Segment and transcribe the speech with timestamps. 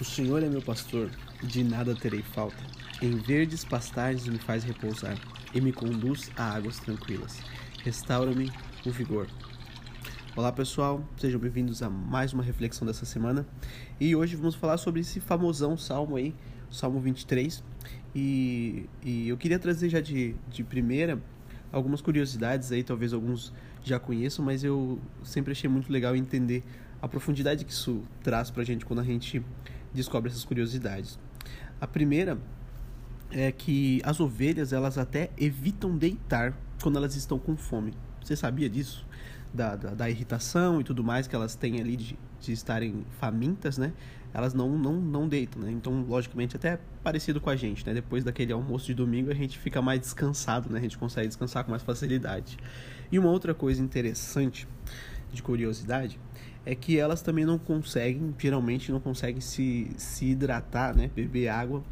[0.00, 1.10] O Senhor é meu pastor,
[1.42, 2.56] de nada terei falta.
[3.02, 5.14] Em verdes pastagens me faz repousar
[5.52, 7.38] e me conduz a águas tranquilas.
[7.84, 8.50] Restaura-me
[8.86, 9.26] o vigor.
[10.34, 13.46] Olá pessoal, sejam bem-vindos a mais uma reflexão dessa semana.
[14.00, 16.34] E hoje vamos falar sobre esse famosão salmo aí,
[16.70, 17.62] Salmo 23.
[18.14, 21.22] E, e eu queria trazer já de, de primeira
[21.70, 23.52] algumas curiosidades aí, talvez alguns
[23.84, 26.64] já conheçam, mas eu sempre achei muito legal entender
[27.02, 29.42] a profundidade que isso traz pra gente quando a gente
[29.92, 31.18] descobre essas curiosidades.
[31.80, 32.38] A primeira
[33.30, 37.94] é que as ovelhas elas até evitam deitar quando elas estão com fome.
[38.22, 39.06] Você sabia disso?
[39.52, 43.78] Da, da, da irritação e tudo mais que elas têm ali de, de estarem famintas,
[43.78, 43.92] né?
[44.32, 45.72] Elas não, não, não deitam, né?
[45.72, 47.92] Então, logicamente, até parecido com a gente, né?
[47.92, 50.78] Depois daquele almoço de domingo, a gente fica mais descansado, né?
[50.78, 52.56] A gente consegue descansar com mais facilidade.
[53.10, 54.68] E uma outra coisa interessante,
[55.32, 56.18] de curiosidade,
[56.64, 61.82] é que elas também não conseguem, geralmente não conseguem se, se hidratar, né, beber água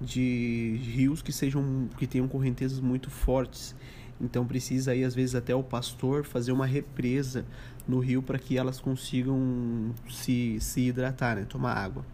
[0.00, 3.74] de rios que sejam que tenham correntezas muito fortes.
[4.20, 7.44] Então precisa aí às vezes até o pastor fazer uma represa
[7.86, 12.04] no rio para que elas consigam se, se hidratar, né, tomar água.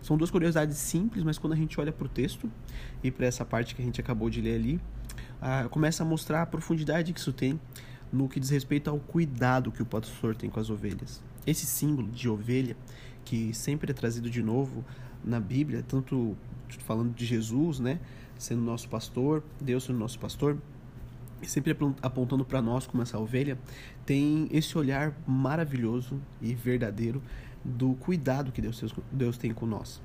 [0.00, 2.50] São duas curiosidades simples, mas quando a gente olha para o texto
[3.02, 4.80] e para essa parte que a gente acabou de ler ali,
[5.40, 7.60] ah, começa a mostrar a profundidade que isso tem
[8.12, 11.22] no que diz respeito ao cuidado que o pastor tem com as ovelhas.
[11.46, 12.76] Esse símbolo de ovelha,
[13.24, 14.84] que sempre é trazido de novo
[15.24, 16.36] na Bíblia, tanto
[16.84, 18.00] falando de Jesus, né,
[18.38, 20.56] sendo nosso pastor, Deus sendo nosso pastor,
[21.42, 23.58] e sempre apontando para nós como essa ovelha,
[24.04, 27.22] tem esse olhar maravilhoso e verdadeiro
[27.64, 30.02] do cuidado que Deus, Deus tem com nós.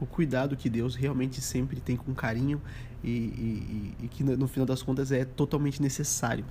[0.00, 2.60] O cuidado que Deus realmente sempre tem com carinho
[3.04, 6.44] e, e, e que no final das contas é totalmente necessário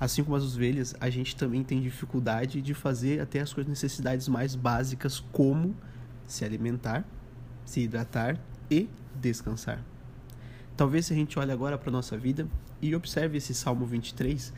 [0.00, 4.28] Assim como as ovelhas, a gente também tem dificuldade de fazer até as suas necessidades
[4.28, 5.74] mais básicas, como
[6.26, 7.04] se alimentar,
[7.64, 8.38] se hidratar
[8.70, 9.82] e descansar.
[10.76, 12.46] Talvez se a gente olhe agora para a nossa vida
[12.80, 14.52] e observe esse Salmo 23,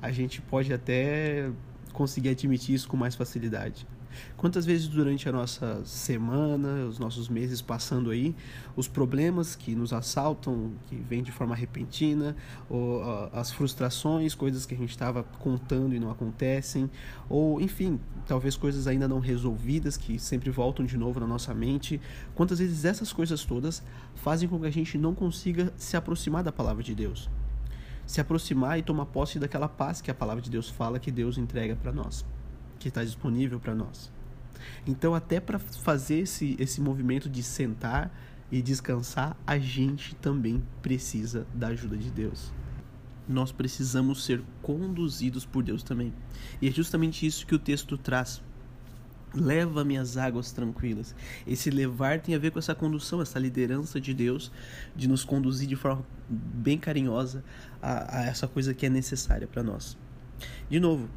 [0.00, 1.50] a gente pode até
[1.92, 3.86] conseguir admitir isso com mais facilidade.
[4.36, 8.34] Quantas vezes durante a nossa semana, os nossos meses passando aí,
[8.76, 12.36] os problemas que nos assaltam, que vêm de forma repentina,
[12.68, 16.90] ou uh, as frustrações, coisas que a gente estava contando e não acontecem,
[17.28, 22.00] ou enfim, talvez coisas ainda não resolvidas que sempre voltam de novo na nossa mente.
[22.34, 23.82] Quantas vezes essas coisas todas
[24.14, 27.30] fazem com que a gente não consiga se aproximar da palavra de Deus?
[28.06, 31.38] Se aproximar e tomar posse daquela paz que a palavra de Deus fala que Deus
[31.38, 32.24] entrega para nós
[32.86, 34.12] que está disponível para nós.
[34.86, 38.16] Então, até para fazer esse, esse movimento de sentar
[38.50, 42.52] e descansar, a gente também precisa da ajuda de Deus.
[43.28, 46.14] Nós precisamos ser conduzidos por Deus também.
[46.62, 48.40] E é justamente isso que o texto traz.
[49.34, 51.12] Leva-me às águas tranquilas.
[51.44, 54.52] Esse levar tem a ver com essa condução, essa liderança de Deus,
[54.94, 57.42] de nos conduzir de forma bem carinhosa
[57.82, 59.98] a, a essa coisa que é necessária para nós.
[60.70, 61.08] De novo,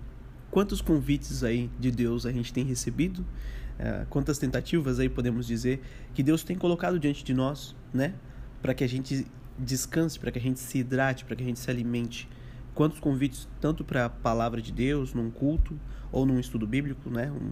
[0.52, 3.20] Quantos convites aí de Deus a gente tem recebido?
[3.20, 5.82] Uh, quantas tentativas aí podemos dizer
[6.14, 8.16] que Deus tem colocado diante de nós, né?
[8.62, 9.28] Para que a gente
[9.58, 12.28] descanse, para que a gente se hidrate, para que a gente se alimente.
[12.74, 15.80] Quantos convites, tanto para a palavra de Deus, num culto
[16.12, 17.31] ou num estudo bíblico, né?
[17.31, 17.52] Um,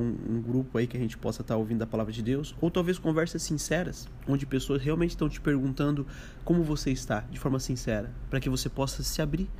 [0.00, 2.54] um, um grupo aí que a gente possa estar tá ouvindo a palavra de Deus,
[2.60, 6.06] ou talvez conversas sinceras, onde pessoas realmente estão te perguntando
[6.44, 9.50] como você está, de forma sincera, para que você possa se abrir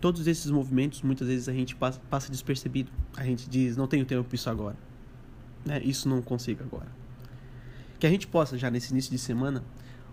[0.00, 2.90] todos esses movimentos muitas vezes a gente passa, passa despercebido.
[3.16, 4.76] A gente diz, não tenho tempo para isso agora.
[5.64, 5.80] Né?
[5.82, 6.88] Isso não consigo agora.
[7.98, 9.64] Que a gente possa, já nesse início de semana,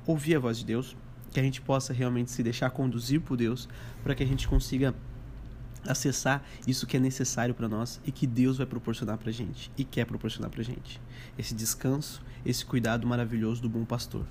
[0.06, 0.96] ouvir a voz de Deus,
[1.32, 3.68] que a gente possa realmente se deixar conduzir por Deus,
[4.04, 4.94] para que a gente consiga
[5.88, 9.84] acessar isso que é necessário para nós e que Deus vai proporcionar para gente e
[9.84, 11.02] quer proporcionar para gente.
[11.38, 14.26] Esse descanso, esse cuidado maravilhoso do bom pastor.